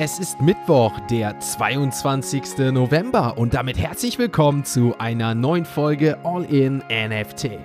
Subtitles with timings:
[0.00, 2.70] Es ist Mittwoch, der 22.
[2.70, 7.58] November und damit herzlich willkommen zu einer neuen Folge All in NFT.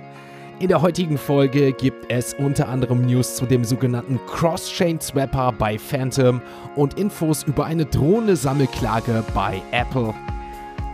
[0.58, 5.78] In der heutigen Folge gibt es unter anderem News zu dem sogenannten Cross-Chain Swapper bei
[5.78, 6.42] Phantom
[6.74, 10.12] und Infos über eine drohende Sammelklage bei Apple.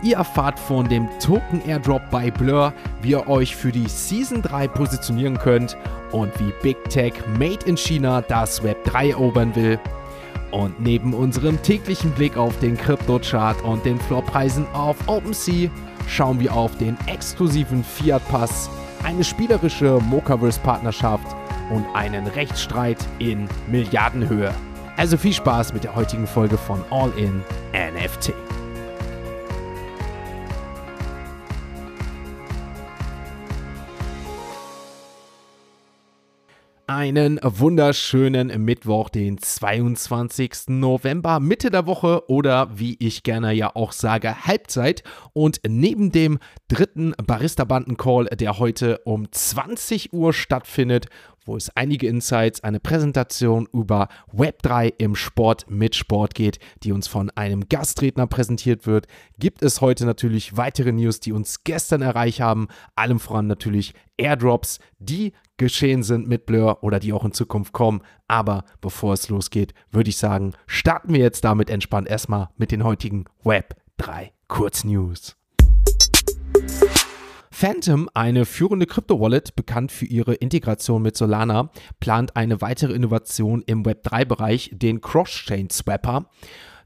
[0.03, 2.71] Ihr erfahrt von dem Token Airdrop bei Blur,
[3.01, 5.75] wie ihr euch für die Season 3 positionieren könnt
[6.11, 9.79] und wie Big Tech Made in China das Web 3 erobern will
[10.51, 15.69] und neben unserem täglichen Blick auf den Krypto-Chart und den Floorpreisen auf OpenSea
[16.07, 18.69] schauen wir auf den exklusiven Fiat-Pass,
[19.03, 21.35] eine spielerische Mokaverse-Partnerschaft
[21.71, 24.53] und einen Rechtsstreit in Milliardenhöhe.
[24.97, 27.41] Also viel Spaß mit der heutigen Folge von All in
[27.73, 28.33] NFT.
[36.93, 40.67] Einen wunderschönen Mittwoch, den 22.
[40.67, 45.01] November, Mitte der Woche oder wie ich gerne ja auch sage, Halbzeit.
[45.31, 51.07] Und neben dem dritten Barista-Banden-Call, der heute um 20 Uhr stattfindet,
[51.45, 57.07] wo es einige Insights, eine Präsentation über Web3 im Sport mit Sport geht, die uns
[57.07, 59.07] von einem Gastredner präsentiert wird,
[59.39, 64.79] gibt es heute natürlich weitere News, die uns gestern erreicht haben, allem voran natürlich Airdrops,
[64.99, 65.31] die
[65.61, 68.01] geschehen sind mit Blur oder die auch in Zukunft kommen.
[68.27, 72.83] Aber bevor es losgeht, würde ich sagen, starten wir jetzt damit entspannt erstmal mit den
[72.83, 75.37] heutigen Web3 Kurznews.
[77.51, 81.69] Phantom, eine führende Krypto-Wallet, bekannt für ihre Integration mit Solana,
[81.99, 86.25] plant eine weitere Innovation im Web3-Bereich, den Cross-Chain Swapper.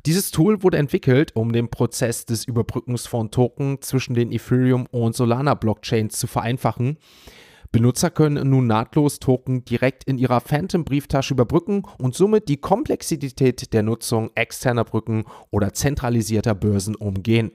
[0.05, 5.15] Dieses Tool wurde entwickelt, um den Prozess des Überbrückens von Token zwischen den Ethereum und
[5.15, 6.97] Solana Blockchains zu vereinfachen.
[7.75, 13.83] Benutzer können nun nahtlos Token direkt in ihrer Phantom-Brieftasche überbrücken und somit die Komplexität der
[13.83, 17.51] Nutzung externer Brücken oder zentralisierter Börsen umgehen.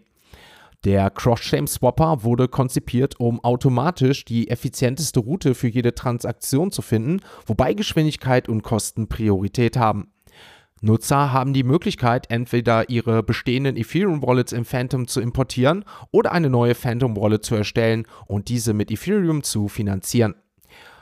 [0.84, 7.72] Der Cross-Chain-Swapper wurde konzipiert, um automatisch die effizienteste Route für jede Transaktion zu finden, wobei
[7.72, 10.12] Geschwindigkeit und Kosten Priorität haben.
[10.82, 16.74] Nutzer haben die Möglichkeit, entweder ihre bestehenden Ethereum-Wallets in Phantom zu importieren oder eine neue
[16.74, 20.36] Phantom-Wallet zu erstellen und diese mit Ethereum zu finanzieren.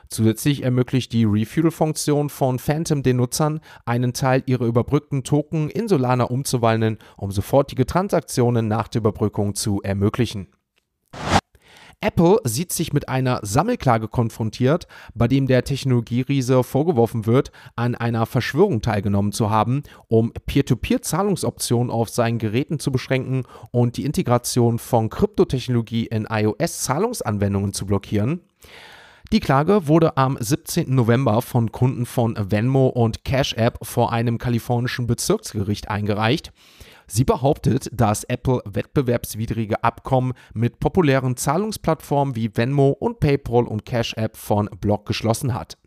[0.09, 6.25] Zusätzlich ermöglicht die Refuel-Funktion von Phantom den Nutzern, einen Teil ihrer überbrückten Token in Solana
[6.25, 10.49] umzuwandeln, um sofortige Transaktionen nach der Überbrückung zu ermöglichen.
[12.01, 18.25] Apple sieht sich mit einer Sammelklage konfrontiert, bei dem der Technologieriese vorgeworfen wird, an einer
[18.25, 23.43] Verschwörung teilgenommen zu haben, um Peer-to-Peer-Zahlungsoptionen auf seinen Geräten zu beschränken
[23.73, 28.43] und die Integration von Kryptotechnologie in iOS-Zahlungsanwendungen zu blockieren.
[29.33, 30.95] Die Klage wurde am 17.
[30.95, 36.53] November von Kunden von Venmo und Cash App vor einem kalifornischen Bezirksgericht eingereicht.
[37.11, 44.15] Sie behauptet, dass Apple wettbewerbswidrige Abkommen mit populären Zahlungsplattformen wie Venmo und PayPal und Cash
[44.15, 45.79] App von Block geschlossen hat.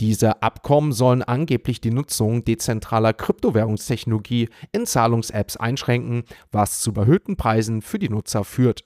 [0.00, 7.82] Diese Abkommen sollen angeblich die Nutzung dezentraler Kryptowährungstechnologie in Zahlungs-Apps einschränken, was zu überhöhten Preisen
[7.82, 8.84] für die Nutzer führt.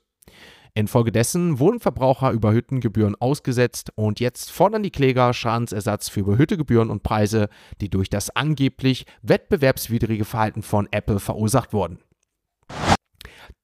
[0.79, 6.89] Infolgedessen wurden Verbraucher überhöhten Gebühren ausgesetzt und jetzt fordern die Kläger Schadensersatz für überhöhte Gebühren
[6.91, 7.49] und Preise,
[7.81, 11.99] die durch das angeblich wettbewerbswidrige Verhalten von Apple verursacht wurden.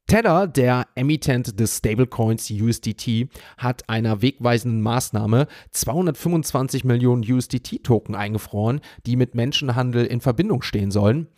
[0.09, 9.15] Tether, der Emittent des Stablecoins USDT, hat einer wegweisenden Maßnahme 225 Millionen USDT-Token eingefroren, die
[9.15, 11.29] mit Menschenhandel in Verbindung stehen sollen.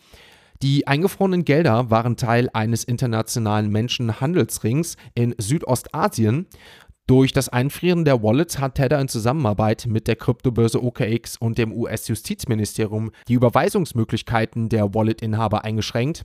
[0.63, 6.47] Die eingefrorenen Gelder waren Teil eines internationalen Menschenhandelsrings in Südostasien.
[7.07, 11.73] Durch das Einfrieren der Wallets hat Tether in Zusammenarbeit mit der Kryptobörse OKX und dem
[11.73, 16.25] US-Justizministerium die Überweisungsmöglichkeiten der Wallet-Inhaber eingeschränkt.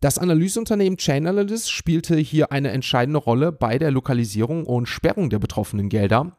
[0.00, 5.90] Das Analyseunternehmen Chainalysis spielte hier eine entscheidende Rolle bei der Lokalisierung und Sperrung der betroffenen
[5.90, 6.38] Gelder.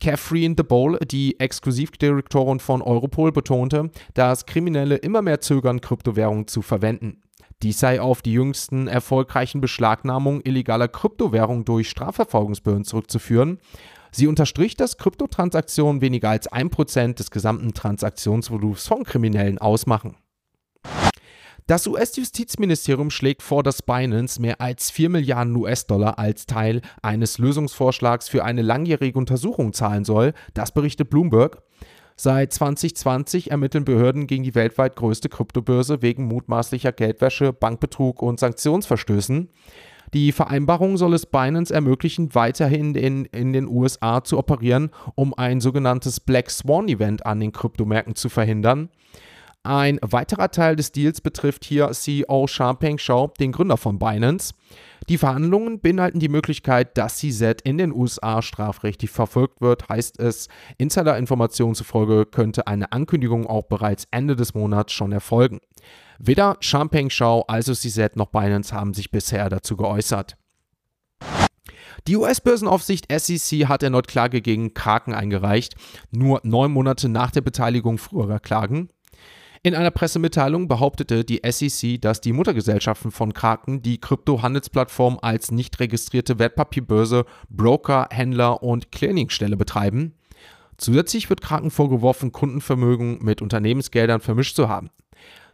[0.00, 6.62] Catherine de Boll, die Exklusivdirektorin von Europol, betonte, dass Kriminelle immer mehr zögern, Kryptowährungen zu
[6.62, 7.22] verwenden.
[7.62, 13.58] Dies sei auf die jüngsten erfolgreichen Beschlagnahmungen illegaler Kryptowährungen durch Strafverfolgungsbehörden zurückzuführen.
[14.12, 20.16] Sie unterstrich, dass Kryptotransaktionen weniger als 1% des gesamten Transaktionsvolumens von Kriminellen ausmachen.
[21.66, 28.28] Das US-Justizministerium schlägt vor, dass Binance mehr als 4 Milliarden US-Dollar als Teil eines Lösungsvorschlags
[28.28, 30.32] für eine langjährige Untersuchung zahlen soll.
[30.54, 31.62] Das berichtet Bloomberg.
[32.14, 39.50] Seit 2020 ermitteln Behörden gegen die weltweit größte Kryptobörse wegen mutmaßlicher Geldwäsche, Bankbetrug und Sanktionsverstößen.
[40.14, 45.60] Die Vereinbarung soll es Binance ermöglichen, weiterhin in, in den USA zu operieren, um ein
[45.60, 48.88] sogenanntes Black Swan Event an den Kryptomärkten zu verhindern.
[49.66, 54.54] Ein weiterer Teil des Deals betrifft hier CEO Xiaopeng Shao, den Gründer von Binance.
[55.08, 59.88] Die Verhandlungen beinhalten die Möglichkeit, dass CZ in den USA strafrechtlich verfolgt wird.
[59.88, 60.46] Heißt es,
[60.78, 65.58] Insider-Informationen zufolge könnte eine Ankündigung auch bereits Ende des Monats schon erfolgen.
[66.20, 70.36] Weder Champagne Shao also CZ noch Binance haben sich bisher dazu geäußert.
[72.06, 75.74] Die US-Börsenaufsicht SEC hat erneut Klage gegen Kraken eingereicht,
[76.12, 78.90] nur neun Monate nach der Beteiligung früherer Klagen.
[79.66, 85.80] In einer Pressemitteilung behauptete die SEC, dass die Muttergesellschaften von Kraken die Krypto-Handelsplattform als nicht
[85.80, 90.14] registrierte Wertpapierbörse, Broker, Händler und Clearingstelle betreiben.
[90.76, 94.90] Zusätzlich wird Kraken vorgeworfen, Kundenvermögen mit Unternehmensgeldern vermischt zu haben.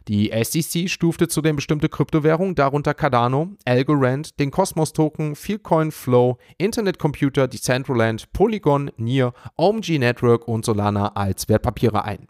[0.07, 7.47] Die SEC stufte zudem bestimmte Kryptowährungen, darunter Cardano, Algorand, den Cosmos-Token, Feelcoin Flow, Internet Computer,
[7.47, 12.27] Decentraland, Polygon, Near, OMG Network und Solana als Wertpapiere ein.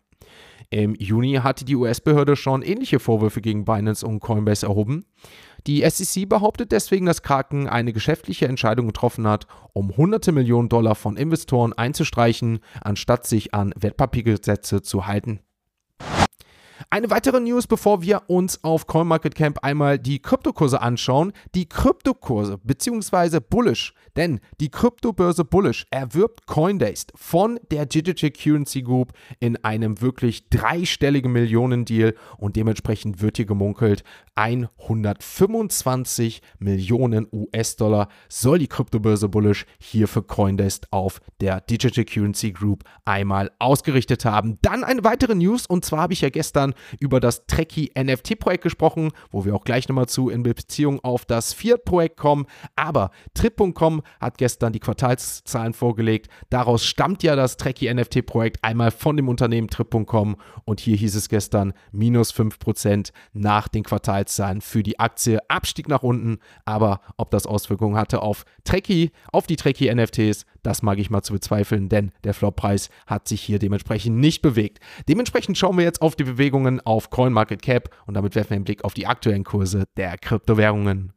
[0.73, 5.05] Im Juni hatte die US-Behörde schon ähnliche Vorwürfe gegen Binance und Coinbase erhoben.
[5.67, 10.95] Die SEC behauptet deswegen, dass Kraken eine geschäftliche Entscheidung getroffen hat, um hunderte Millionen Dollar
[10.95, 15.41] von Investoren einzustreichen, anstatt sich an Wertpapiergesetze zu halten.
[16.89, 21.33] Eine weitere News, bevor wir uns auf CoinMarketCamp einmal die Kryptokurse anschauen.
[21.55, 23.39] Die Kryptokurse bzw.
[23.39, 30.49] Bullish, denn die Kryptobörse Bullish erwirbt Coindays von der Digital Currency Group in einem wirklich
[30.49, 34.03] dreistelligen Millionendeal und dementsprechend wird hier gemunkelt,
[34.35, 42.83] 125 Millionen US-Dollar soll die Kryptobörse Bullish hier für Coindays auf der Digital Currency Group
[43.05, 44.57] einmal ausgerichtet haben.
[44.61, 49.11] Dann eine weitere News und zwar habe ich ja gestern über das Trekkie NFT-Projekt gesprochen,
[49.31, 52.45] wo wir auch gleich nochmal zu in Beziehung auf das Fiat-Projekt kommen.
[52.75, 56.29] Aber Trip.com hat gestern die Quartalszahlen vorgelegt.
[56.49, 61.29] Daraus stammt ja das Trekkie NFT-Projekt einmal von dem Unternehmen Trip.com und hier hieß es
[61.29, 65.39] gestern minus 5% nach den Quartalszahlen für die Aktie.
[65.49, 70.81] Abstieg nach unten, aber ob das Auswirkungen hatte auf Trekkie, auf die Trekkie NFTs, das
[70.81, 74.79] mag ich mal zu bezweifeln, denn der Flop-Preis hat sich hier dementsprechend nicht bewegt.
[75.07, 78.83] Dementsprechend schauen wir jetzt auf die Bewegungen auf CoinMarketCap und damit werfen wir einen Blick
[78.83, 81.13] auf die aktuellen Kurse der Kryptowährungen.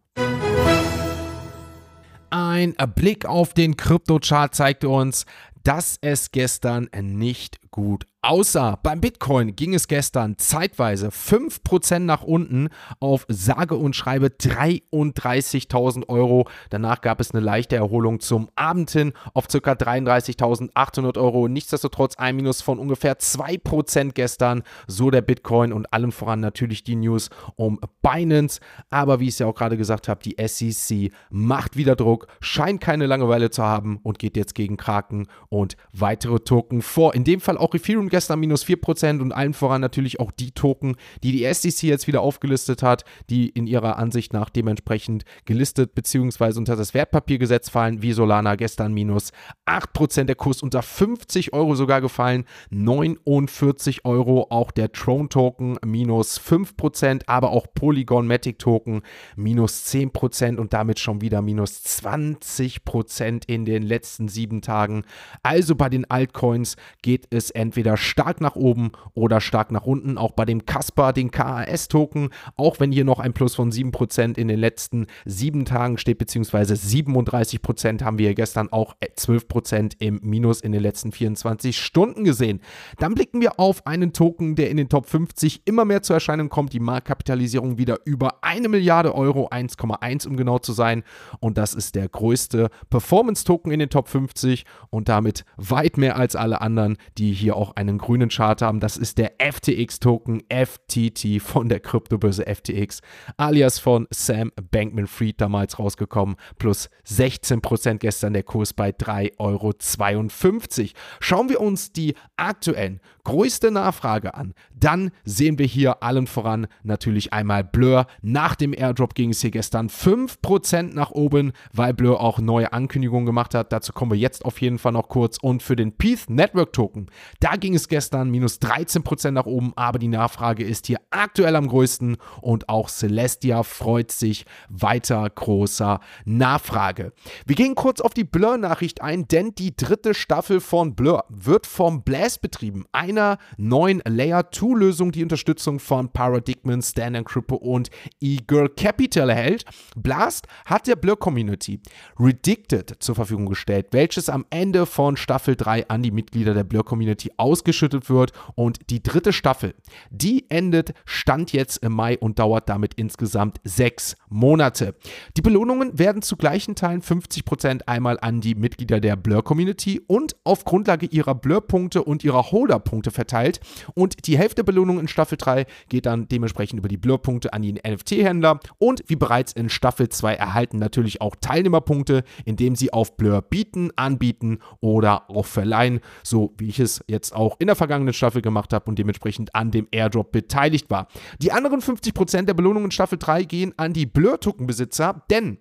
[2.31, 5.27] Ein Blick auf den Kryptochart zeigte uns,
[5.63, 8.77] dass es gestern nicht gut aussah.
[8.83, 16.49] Beim Bitcoin ging es gestern zeitweise 5% nach unten auf sage und schreibe 33.000 Euro.
[16.71, 19.73] Danach gab es eine leichte Erholung zum Abend hin auf ca.
[19.73, 21.47] 33.800 Euro.
[21.47, 24.65] Nichtsdestotrotz ein Minus von ungefähr 2% gestern.
[24.89, 28.61] So der Bitcoin und allem voran natürlich die News um Binance.
[28.91, 32.81] Aber wie ich es ja auch gerade gesagt habe, die SEC macht wieder Druck, scheint
[32.81, 37.15] keine Langeweile zu haben und geht jetzt gegen Kraken und weitere Token vor.
[37.15, 40.97] In dem Fall auch Ethereum gestern minus 4% und allen voran natürlich auch die Token,
[41.23, 46.59] die die SEC jetzt wieder aufgelistet hat, die in ihrer Ansicht nach dementsprechend gelistet bzw.
[46.59, 49.33] unter das Wertpapiergesetz fallen, wie Solana gestern minus
[49.67, 56.41] 8%, der Kurs unter 50 Euro sogar gefallen, 49 Euro, auch der Throne Token minus
[56.41, 59.03] 5%, aber auch Polygon Matic Token
[59.37, 65.05] minus 10% und damit schon wieder minus 20% in den letzten sieben Tagen.
[65.43, 70.19] Also bei den Altcoins geht es entweder stark nach oben oder stark nach unten.
[70.19, 74.49] Auch bei dem Casper, den KAS-Token, auch wenn hier noch ein Plus von 7% in
[74.49, 80.73] den letzten sieben Tagen steht, beziehungsweise 37% haben wir gestern auch 12% im Minus in
[80.73, 82.61] den letzten 24 Stunden gesehen.
[82.99, 86.49] Dann blicken wir auf einen Token, der in den Top 50 immer mehr zur Erscheinung
[86.49, 86.73] kommt.
[86.73, 91.03] Die Marktkapitalisierung wieder über eine Milliarde Euro, 1,1 um genau zu sein.
[91.41, 96.37] Und das ist der größte Performance-Token in den Top 50 und damit weit mehr als
[96.37, 98.81] alle anderen, die hier auch einen grünen Chart haben.
[98.81, 103.01] Das ist der FTX-Token FTT von der Kryptobörse FTX,
[103.37, 106.37] alias von Sam Bankman-Fried damals rausgekommen.
[106.59, 110.93] Plus 16% gestern der Kurs bei 3,52 Euro.
[111.21, 114.55] Schauen wir uns die aktuellen größte Nachfrage an.
[114.73, 118.07] Dann sehen wir hier allen voran natürlich einmal Blur.
[118.23, 123.27] Nach dem Airdrop ging es hier gestern 5% nach oben, weil Blur auch neue Ankündigungen
[123.27, 123.73] gemacht hat.
[123.73, 125.39] Dazu kommen wir jetzt auf jeden Fall noch kurz.
[125.43, 127.07] Und für den PETH Network Token,
[127.41, 131.67] da ging es gestern minus 13% nach oben, aber die Nachfrage ist hier aktuell am
[131.67, 137.13] größten und auch Celestia freut sich weiter großer Nachfrage.
[137.45, 142.05] Wir gehen kurz auf die Blur-Nachricht ein, denn die dritte Staffel von Blur wird vom
[142.05, 142.85] Blast betrieben.
[142.93, 149.65] Ein einer neuen Layer 2-Lösung die Unterstützung von Paradigmen, Stand Crypto und Eagle Capital erhält.
[149.97, 151.81] Blast hat der Blur Community
[152.19, 156.85] Redicted zur Verfügung gestellt, welches am Ende von Staffel 3 an die Mitglieder der Blur
[156.85, 158.33] Community Community ausgeschüttet wird.
[158.55, 159.75] Und die dritte Staffel,
[160.11, 164.95] die endet, stand jetzt im Mai und dauert damit insgesamt sechs Monate.
[165.37, 170.65] Die Belohnungen werden zu gleichen Teilen 50% einmal an die Mitglieder der Blur-Community und auf
[170.65, 173.61] Grundlage ihrer Blur-Punkte und ihrer Holder-Punkte verteilt.
[173.95, 177.63] Und die Hälfte der Belohnung in Staffel 3 geht dann dementsprechend über die Blur-Punkte an
[177.63, 178.61] die NFT-Händler.
[178.79, 183.91] Und wie bereits in Staffel 2 erhalten natürlich auch Teilnehmerpunkte, indem sie auf Blur bieten,
[183.97, 188.73] anbieten oder auch verleihen, so wie ich es jetzt auch in der vergangenen Staffel gemacht
[188.73, 191.09] habe und dementsprechend an dem Airdrop beteiligt war.
[191.41, 195.59] Die anderen 50% der Belohnungen in Staffel 3 gehen an die Blur-Token-Besitzer, denn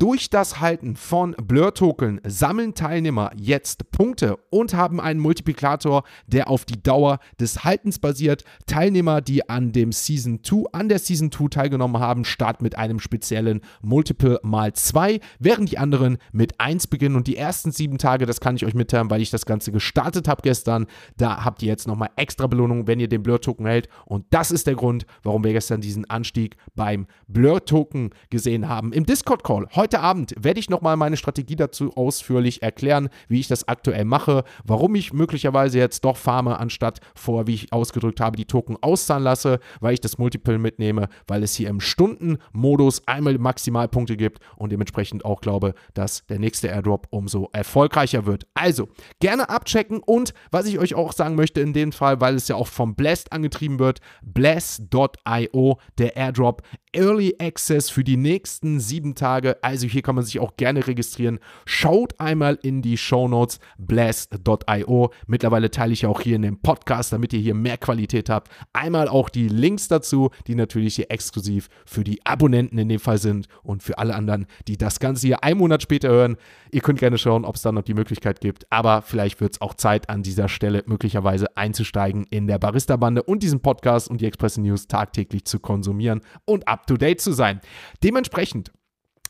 [0.00, 6.64] durch das Halten von Blur-Token sammeln Teilnehmer jetzt Punkte und haben einen Multiplikator, der auf
[6.64, 8.44] die Dauer des Haltens basiert.
[8.64, 12.98] Teilnehmer, die an dem Season 2, an der Season 2 teilgenommen haben, starten mit einem
[12.98, 17.16] speziellen Multiple mal 2, während die anderen mit 1 beginnen.
[17.16, 20.28] Und die ersten sieben Tage, das kann ich euch mitteilen, weil ich das Ganze gestartet
[20.28, 20.86] habe gestern,
[21.18, 23.90] da habt ihr jetzt nochmal extra Belohnung, wenn ihr den Blur-Token hält.
[24.06, 28.94] Und das ist der Grund, warum wir gestern diesen Anstieg beim Blur-Token gesehen haben.
[28.94, 33.66] Im Discord-Call Heute Abend werde ich nochmal meine Strategie dazu ausführlich erklären, wie ich das
[33.66, 38.44] aktuell mache, warum ich möglicherweise jetzt doch farme, anstatt vor, wie ich ausgedrückt habe, die
[38.44, 44.16] Token auszahlen lasse, weil ich das Multiple mitnehme, weil es hier im Stundenmodus einmal Maximalpunkte
[44.16, 48.46] gibt und dementsprechend auch glaube, dass der nächste Airdrop umso erfolgreicher wird.
[48.54, 52.46] Also, gerne abchecken und was ich euch auch sagen möchte in dem Fall, weil es
[52.46, 59.14] ja auch vom Blast angetrieben wird, blast.io, der Airdrop Early Access für die nächsten sieben
[59.14, 59.62] Tage.
[59.62, 61.38] Also hier kann man sich auch gerne registrieren.
[61.64, 65.12] Schaut einmal in die Show Notes blast.io.
[65.28, 68.50] Mittlerweile teile ich ja auch hier in dem Podcast, damit ihr hier mehr Qualität habt.
[68.72, 73.18] Einmal auch die Links dazu, die natürlich hier exklusiv für die Abonnenten in dem Fall
[73.18, 76.36] sind und für alle anderen, die das Ganze hier einen Monat später hören.
[76.72, 78.66] Ihr könnt gerne schauen, ob es da noch die Möglichkeit gibt.
[78.70, 83.44] Aber vielleicht wird es auch Zeit an dieser Stelle möglicherweise einzusteigen in der Barista-Bande und
[83.44, 87.60] diesen Podcast und die Express News tagtäglich zu konsumieren und ab up-to-date zu sein.
[88.02, 88.72] Dementsprechend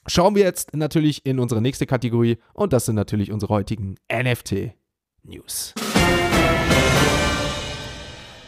[0.07, 5.75] schauen wir jetzt natürlich in unsere nächste Kategorie und das sind natürlich unsere heutigen NFT-News.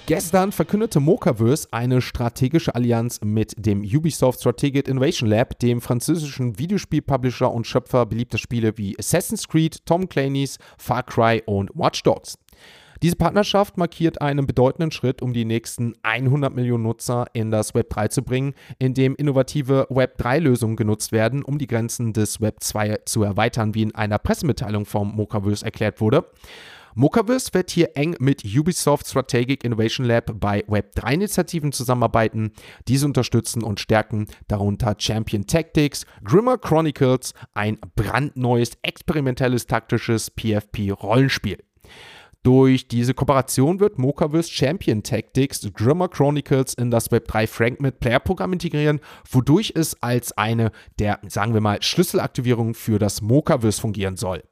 [0.06, 7.52] Gestern verkündete Mocaverse eine strategische Allianz mit dem Ubisoft Strategic Innovation Lab, dem französischen Videospielpublisher
[7.52, 12.36] und Schöpfer beliebter Spiele wie Assassin's Creed, Tom Clancy's, Far Cry und Watch Dogs.
[13.02, 17.90] Diese Partnerschaft markiert einen bedeutenden Schritt, um die nächsten 100 Millionen Nutzer in das Web
[17.90, 23.00] 3 zu bringen, indem innovative Web 3-Lösungen genutzt werden, um die Grenzen des Web 2
[23.04, 26.30] zu erweitern, wie in einer Pressemitteilung vom Mocaverse erklärt wurde.
[26.94, 32.52] Mocaverse wird hier eng mit Ubisoft Strategic Innovation Lab bei Web3-Initiativen zusammenarbeiten,
[32.86, 41.58] diese unterstützen und stärken, darunter Champion Tactics, Grimmer Chronicles, ein brandneues experimentelles taktisches PFP-Rollenspiel.
[42.44, 48.18] Durch diese Kooperation wird Mocaverse Champion Tactics Grimmer Chronicles in das Web3 Frank mit Player
[48.18, 48.98] Programm integrieren,
[49.30, 54.42] wodurch es als eine der, sagen wir mal, Schlüsselaktivierungen für das Mocaverse fungieren soll.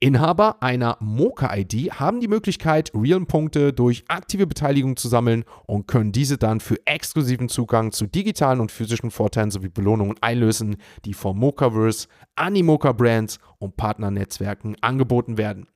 [0.00, 6.38] Inhaber einer Mocha-ID haben die Möglichkeit, Realm-Punkte durch aktive Beteiligung zu sammeln und können diese
[6.38, 12.08] dann für exklusiven Zugang zu digitalen und physischen Vorteilen sowie Belohnungen einlösen, die vom Mochaverse,
[12.36, 15.66] Animoca-Brands und Partnernetzwerken angeboten werden.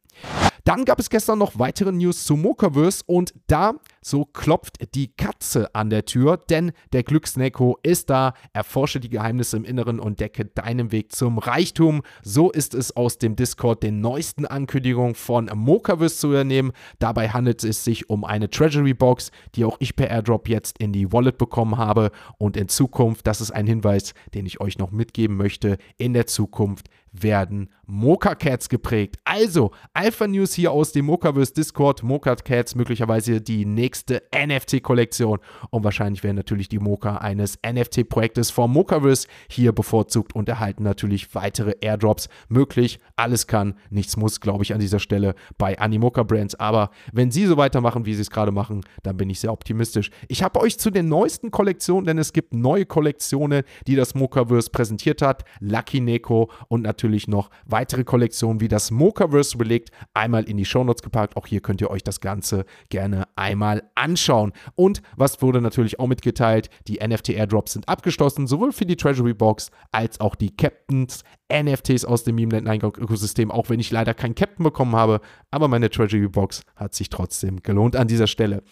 [0.64, 5.75] Dann gab es gestern noch weitere News zu Mokaverse und da so klopft die Katze
[5.75, 8.35] an der Tür, denn der Glücksneko ist da.
[8.52, 12.02] Erforsche die Geheimnisse im Inneren und decke deinen Weg zum Reichtum.
[12.23, 16.73] So ist es aus dem Discord den neuesten Ankündigungen von Mokaverse zu übernehmen.
[16.99, 20.92] Dabei handelt es sich um eine Treasury Box, die auch ich per Airdrop jetzt in
[20.92, 22.12] die Wallet bekommen habe.
[22.38, 26.26] Und in Zukunft, das ist ein Hinweis, den ich euch noch mitgeben möchte, in der
[26.26, 29.17] Zukunft werden Mocha Cats geprägt.
[29.25, 32.05] Also, Alpha News hier aus dem Mochaverse Discord.
[32.05, 35.41] Mocha Cats möglicherweise die nächste NFT-Kollektion.
[35.71, 41.35] Und wahrscheinlich werden natürlich die Mocha eines NFT-Projektes vom Mochaverse hier bevorzugt und erhalten natürlich
[41.35, 43.01] weitere Airdrops möglich.
[43.17, 46.55] Alles kann, nichts muss, glaube ich, an dieser Stelle bei Animoca Brands.
[46.55, 50.11] Aber wenn sie so weitermachen, wie sie es gerade machen, dann bin ich sehr optimistisch.
[50.29, 54.71] Ich habe euch zu den neuesten Kollektionen, denn es gibt neue Kollektionen, die das Mochaverse
[54.71, 55.45] präsentiert hat.
[55.59, 61.02] Lucky Neko und natürlich noch weitere Kollektionen wie das Mochaverse belegt, einmal in die Shownotes
[61.02, 61.37] gepackt.
[61.37, 64.52] Auch hier könnt ihr euch das Ganze gerne einmal anschauen.
[64.76, 69.71] Und was wurde natürlich auch mitgeteilt, die NFT-Airdrops sind abgeschlossen, sowohl für die Treasury Box
[69.91, 74.95] als auch die Captains NFTs aus dem Meme-Ökosystem, auch wenn ich leider keinen Captain bekommen
[74.95, 78.62] habe, aber meine Treasury Box hat sich trotzdem gelohnt an dieser Stelle.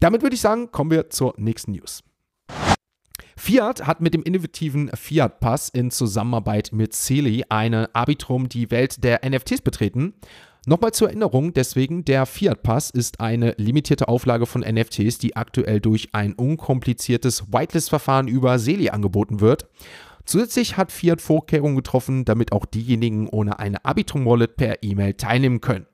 [0.00, 2.02] Damit würde ich sagen, kommen wir zur nächsten News.
[3.36, 9.02] Fiat hat mit dem innovativen Fiat Pass in Zusammenarbeit mit Celi eine Arbitrum die Welt
[9.02, 10.14] der NFTs betreten.
[10.66, 15.80] Nochmal zur Erinnerung, deswegen, der Fiat Pass ist eine limitierte Auflage von NFTs, die aktuell
[15.80, 19.68] durch ein unkompliziertes Whitelist-Verfahren über Seli angeboten wird.
[20.24, 25.86] Zusätzlich hat Fiat Vorkehrungen getroffen, damit auch diejenigen ohne eine Arbitrum-Wallet per E-Mail teilnehmen können.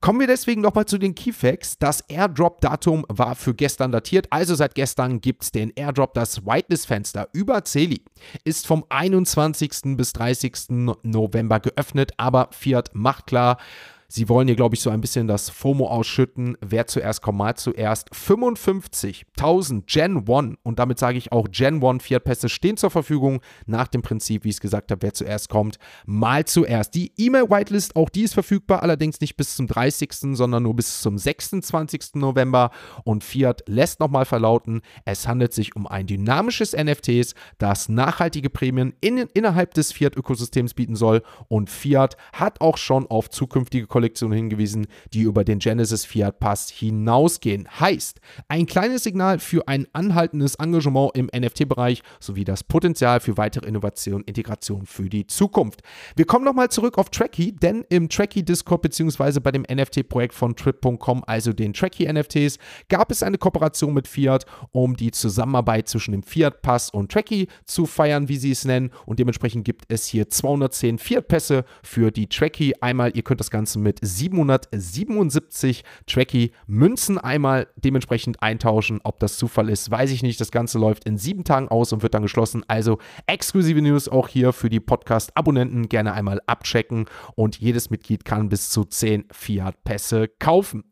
[0.00, 1.78] Kommen wir deswegen nochmal zu den Keyfacts.
[1.78, 6.14] Das Airdrop-Datum war für gestern datiert, also seit gestern gibt es den Airdrop.
[6.14, 8.02] Das Whitelist-Fenster über Celi
[8.44, 9.96] ist vom 21.
[9.96, 10.96] bis 30.
[11.02, 13.58] November geöffnet, aber Fiat macht klar,
[14.08, 16.56] Sie wollen hier, glaube ich, so ein bisschen das FOMO ausschütten.
[16.60, 18.10] Wer zuerst kommt, mal zuerst.
[18.12, 23.88] 55.000 Gen 1 und damit sage ich auch Gen 1 Fiat-Pässe stehen zur Verfügung nach
[23.88, 26.94] dem Prinzip, wie ich es gesagt habe, wer zuerst kommt, mal zuerst.
[26.94, 31.18] Die E-Mail-Whitelist, auch die ist verfügbar, allerdings nicht bis zum 30., sondern nur bis zum
[31.18, 32.14] 26.
[32.14, 32.70] November
[33.04, 38.94] und Fiat lässt nochmal verlauten, es handelt sich um ein dynamisches NFTs, das nachhaltige Prämien
[39.00, 44.88] in, innerhalb des Fiat-Ökosystems bieten soll und Fiat hat auch schon auf zukünftige Kollektion hingewiesen,
[45.14, 47.66] die über den Genesis Fiat Pass hinausgehen.
[47.80, 53.66] Heißt, ein kleines Signal für ein anhaltendes Engagement im NFT-Bereich sowie das Potenzial für weitere
[53.66, 55.80] Innovation und Integration für die Zukunft.
[56.14, 59.40] Wir kommen nochmal zurück auf Tracky, denn im Tracky Discord bzw.
[59.40, 62.58] bei dem NFT-Projekt von Trip.com, also den Tracky NFTs,
[62.90, 67.48] gab es eine Kooperation mit Fiat, um die Zusammenarbeit zwischen dem Fiat Pass und Tracky
[67.64, 68.90] zu feiern, wie sie es nennen.
[69.06, 72.74] Und dementsprechend gibt es hier 210 Fiat Pässe für die Tracky.
[72.82, 79.00] Einmal, ihr könnt das Ganze mit 777 Tracky Münzen einmal dementsprechend eintauschen.
[79.04, 80.40] Ob das Zufall ist, weiß ich nicht.
[80.40, 82.64] Das Ganze läuft in sieben Tagen aus und wird dann geschlossen.
[82.66, 88.48] Also exklusive News auch hier für die Podcast-Abonnenten gerne einmal abchecken und jedes Mitglied kann
[88.48, 90.82] bis zu 10 Fiat-Pässe kaufen.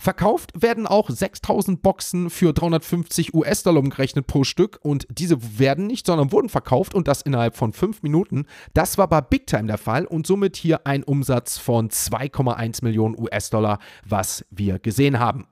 [0.00, 6.06] Verkauft werden auch 6000 Boxen für 350 US-Dollar umgerechnet pro Stück und diese werden nicht,
[6.06, 8.46] sondern wurden verkauft und das innerhalb von 5 Minuten.
[8.74, 13.18] Das war bei Big Time der Fall und somit hier ein Umsatz von 2,1 Millionen
[13.18, 15.48] US-Dollar, was wir gesehen haben.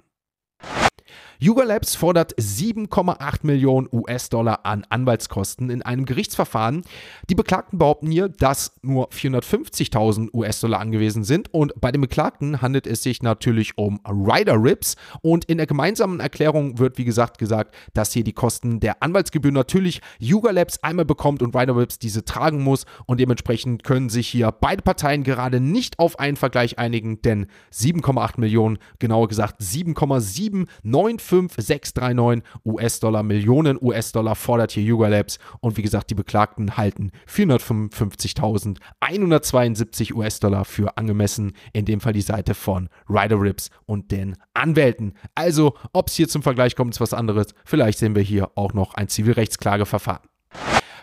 [1.38, 6.82] Yuga Labs fordert 7,8 Millionen US-Dollar an Anwaltskosten in einem Gerichtsverfahren.
[7.28, 11.52] Die Beklagten behaupten hier, dass nur 450.000 US-Dollar angewiesen sind.
[11.52, 16.20] Und bei den Beklagten handelt es sich natürlich um Rider Rips und in der gemeinsamen
[16.20, 21.04] Erklärung wird wie gesagt gesagt, dass hier die Kosten der Anwaltsgebühr natürlich Yuga Labs einmal
[21.04, 22.86] bekommt und Rider Rips diese tragen muss.
[23.04, 28.40] Und dementsprechend können sich hier beide Parteien gerade nicht auf einen Vergleich einigen, denn 7,8
[28.40, 35.38] Millionen, genauer gesagt 7,795 5639 US-Dollar, Millionen US-Dollar fordert hier Yuga Labs.
[35.60, 41.52] Und wie gesagt, die Beklagten halten 455.172 US-Dollar für angemessen.
[41.72, 45.14] In dem Fall die Seite von Rider Rips und den Anwälten.
[45.34, 47.48] Also, ob es hier zum Vergleich kommt, ist was anderes.
[47.64, 50.22] Vielleicht sehen wir hier auch noch ein Zivilrechtsklageverfahren.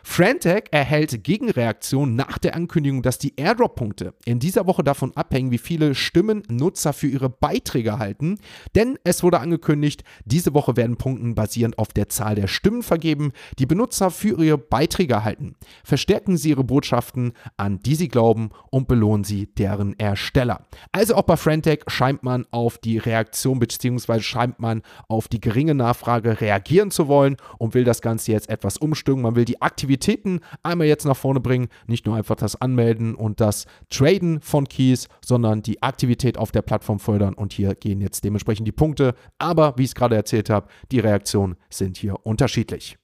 [0.05, 5.57] Frantech erhält Gegenreaktion nach der Ankündigung, dass die Airdrop-Punkte in dieser Woche davon abhängen, wie
[5.57, 8.37] viele Stimmen Nutzer für ihre Beiträge halten.
[8.75, 13.31] Denn es wurde angekündigt, diese Woche werden Punkte basierend auf der Zahl der Stimmen vergeben,
[13.59, 15.55] die Benutzer für ihre Beiträge erhalten.
[15.85, 20.65] Verstärken sie ihre Botschaften, an die sie glauben und belohnen sie deren Ersteller.
[20.91, 24.19] Also auch bei Frantech scheint man auf die Reaktion bzw.
[24.19, 28.77] scheint man auf die geringe Nachfrage reagieren zu wollen und will das Ganze jetzt etwas
[28.77, 29.21] umstimmen.
[29.21, 31.67] Man will die Aktivität Aktivitäten einmal jetzt nach vorne bringen.
[31.85, 36.63] Nicht nur einfach das Anmelden und das Traden von Keys, sondern die Aktivität auf der
[36.63, 37.35] Plattform fördern.
[37.35, 39.13] Und hier gehen jetzt dementsprechend die Punkte.
[39.37, 42.97] Aber wie ich es gerade erzählt habe, die Reaktionen sind hier unterschiedlich.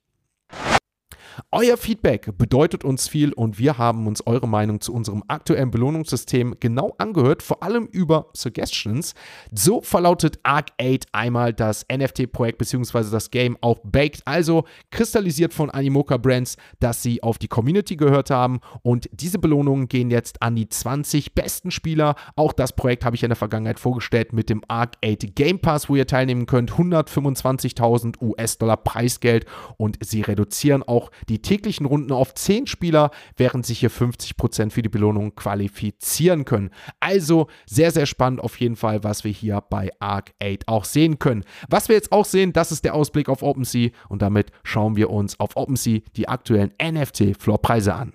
[1.51, 6.55] Euer Feedback bedeutet uns viel und wir haben uns eure Meinung zu unserem aktuellen Belohnungssystem
[6.59, 9.13] genau angehört, vor allem über Suggestions.
[9.51, 13.11] So verlautet Arc 8 einmal das NFT-Projekt bzw.
[13.11, 18.29] das Game auch Baked, also kristallisiert von Animoca Brands, dass sie auf die Community gehört
[18.29, 22.15] haben und diese Belohnungen gehen jetzt an die 20 besten Spieler.
[22.35, 25.89] Auch das Projekt habe ich in der Vergangenheit vorgestellt mit dem Arc 8 Game Pass,
[25.89, 26.71] wo ihr teilnehmen könnt.
[26.71, 29.45] 125.000 US-Dollar Preisgeld
[29.77, 34.81] und sie reduzieren auch die täglichen Runden auf 10 Spieler, während sich hier 50% für
[34.81, 36.71] die Belohnung qualifizieren können.
[36.99, 41.19] Also sehr, sehr spannend auf jeden Fall, was wir hier bei Arc 8 auch sehen
[41.19, 41.43] können.
[41.69, 45.09] Was wir jetzt auch sehen, das ist der Ausblick auf OpenSea und damit schauen wir
[45.09, 48.13] uns auf OpenSea die aktuellen NFT-Floorpreise an.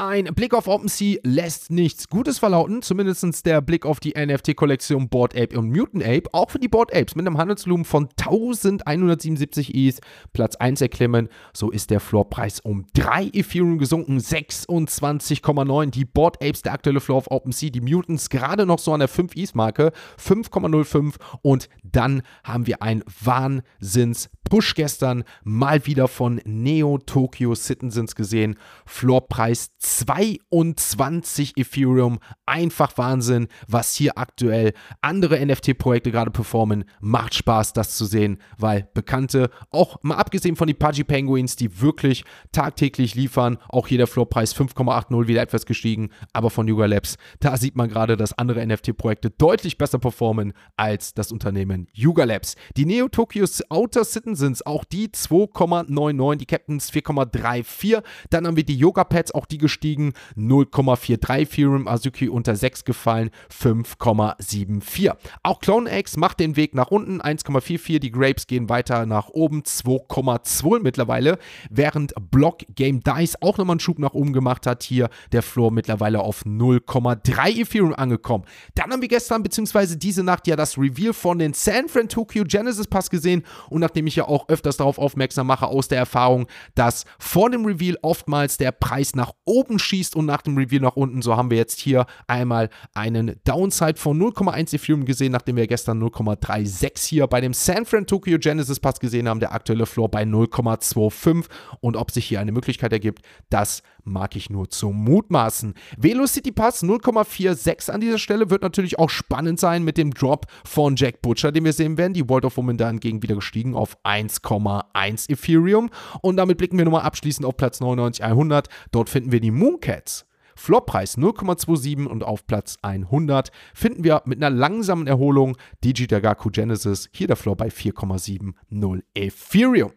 [0.00, 5.36] Ein Blick auf OpenSea lässt nichts Gutes verlauten, zumindest der Blick auf die NFT-Kollektion Board
[5.36, 9.98] Ape und Mutant Ape, auch für die Board Apes mit einem Handelsvolumen von 1177 ETH
[10.32, 11.28] Platz 1 erklimmen.
[11.52, 15.90] So ist der Floorpreis um 3 Ethereum gesunken, 26,9.
[15.90, 19.08] Die Board Apes, der aktuelle Floor auf OpenSea, die Mutants gerade noch so an der
[19.08, 26.96] 5 ETH-Marke, 5,05 und dann haben wir ein Wahnsinns Push gestern mal wieder von Neo
[26.96, 28.56] Tokyo Citizens gesehen.
[28.86, 32.18] Floorpreis 22 Ethereum.
[32.46, 36.84] Einfach Wahnsinn, was hier aktuell andere NFT-Projekte gerade performen.
[37.00, 41.80] Macht Spaß, das zu sehen, weil Bekannte, auch mal abgesehen von den Pudgy Penguins, die
[41.80, 47.16] wirklich tagtäglich liefern, auch hier der Floorpreis 5,80 wieder etwas gestiegen, aber von Yuga Labs,
[47.40, 52.56] da sieht man gerade, dass andere NFT-Projekte deutlich besser performen als das Unternehmen Yuga Labs.
[52.76, 58.02] Die Neo Tokyos Outer Citizens, auch die 2,99, die Captains 4,34.
[58.30, 63.30] Dann haben wir die Yoga Pads, auch die gestiegen, 0,43 Ethereum, Azuki unter 6 gefallen,
[63.52, 65.12] 5,74.
[65.42, 67.98] Auch Clone X macht den Weg nach unten, 1,44.
[67.98, 71.38] Die Grapes gehen weiter nach oben, 2,2 mittlerweile,
[71.70, 74.82] während Block Game Dice auch nochmal einen Schub nach oben gemacht hat.
[74.82, 78.44] Hier der Floor mittlerweile auf 0,3 Ethereum angekommen.
[78.74, 79.96] Dann haben wir gestern bzw.
[79.96, 84.06] diese Nacht ja das Reveal von den San Fran Tokyo Genesis Pass gesehen und nachdem
[84.06, 88.56] ich ja auch öfters darauf aufmerksam mache aus der Erfahrung, dass vor dem Reveal oftmals
[88.56, 91.80] der Preis nach oben schießt und nach dem Reveal nach unten, so haben wir jetzt
[91.80, 97.52] hier einmal einen Downside von 0,1 Ethereum gesehen, nachdem wir gestern 0,36 hier bei dem
[97.52, 101.46] San Fran Tokyo Genesis Pass gesehen haben, der aktuelle Floor bei 0,25
[101.80, 105.74] und ob sich hier eine Möglichkeit ergibt, das mag ich nur zu mutmaßen.
[105.96, 110.96] Velocity Pass 0,46 an dieser Stelle wird natürlich auch spannend sein mit dem Drop von
[110.96, 112.14] Jack Butcher, den wir sehen werden.
[112.14, 115.90] Die World of Woman dahingegen wieder gestiegen auf 1,1 Ethereum.
[116.22, 118.68] Und damit blicken wir nochmal abschließend auf Platz 99100.
[118.90, 120.26] Dort finden wir die Mooncats.
[120.56, 127.08] Floppreis 0,27 und auf Platz 100 finden wir mit einer langsamen Erholung Digi Dagaku Genesis,
[127.12, 129.92] hier der Floor bei 4,70 Ethereum.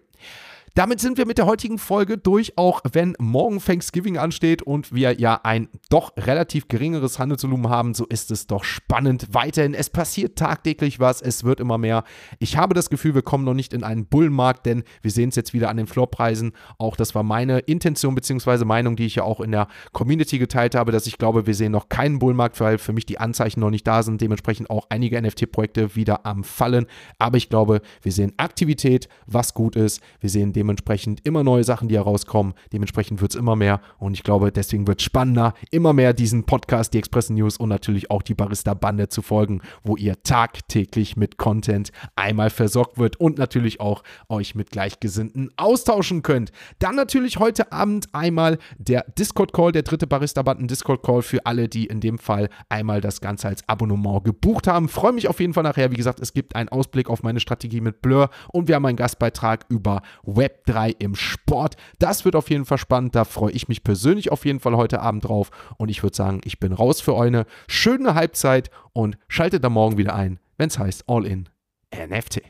[0.74, 5.20] Damit sind wir mit der heutigen Folge durch, auch wenn morgen Thanksgiving ansteht und wir
[5.20, 9.74] ja ein doch relativ geringeres Handelsvolumen haben, so ist es doch spannend weiterhin.
[9.74, 12.06] Es passiert tagtäglich was, es wird immer mehr.
[12.40, 15.36] Ich habe das Gefühl, wir kommen noch nicht in einen Bullenmarkt, denn wir sehen es
[15.36, 16.54] jetzt wieder an den Floorpreisen.
[16.78, 18.64] Auch das war meine Intention bzw.
[18.64, 21.74] Meinung, die ich ja auch in der Community geteilt habe, dass ich glaube, wir sehen
[21.74, 24.22] noch keinen Bullenmarkt, weil für mich die Anzeichen noch nicht da sind.
[24.22, 26.86] Dementsprechend auch einige NFT-Projekte wieder am Fallen.
[27.20, 30.02] Aber ich glaube, wir sehen Aktivität, was gut ist.
[30.22, 32.54] Wir sehen dementsprechend immer neue Sachen, die herauskommen.
[32.72, 36.46] Dementsprechend wird es immer mehr und ich glaube, deswegen wird es spannender, immer mehr diesen
[36.46, 41.38] Podcast, die Express News und natürlich auch die Barista-Bande zu folgen, wo ihr tagtäglich mit
[41.38, 46.52] Content einmal versorgt wird und natürlich auch euch mit Gleichgesinnten austauschen könnt.
[46.78, 52.20] Dann natürlich heute Abend einmal der Discord-Call, der dritte Barista-Banden-Discord-Call für alle, die in dem
[52.20, 54.90] Fall einmal das Ganze als Abonnement gebucht haben.
[54.90, 55.90] Freue mich auf jeden Fall nachher.
[55.90, 58.98] Wie gesagt, es gibt einen Ausblick auf meine Strategie mit Blur und wir haben einen
[58.98, 61.76] Gastbeitrag über Web Web3 im Sport.
[62.00, 63.16] Das wird auf jeden Fall spannend.
[63.16, 65.52] Da freue ich mich persönlich auf jeden Fall heute Abend drauf.
[65.78, 69.98] Und ich würde sagen, ich bin raus für eine schöne Halbzeit und schaltet da morgen
[69.98, 71.50] wieder ein, wenn es heißt All in
[71.96, 72.42] NFT.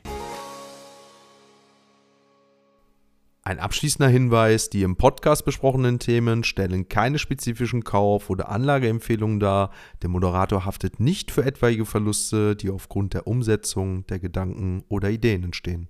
[3.44, 9.72] Ein abschließender Hinweis, die im Podcast besprochenen Themen stellen keine spezifischen Kauf- oder Anlageempfehlungen dar.
[10.00, 15.42] Der Moderator haftet nicht für etwaige Verluste, die aufgrund der Umsetzung der Gedanken oder Ideen
[15.42, 15.88] entstehen.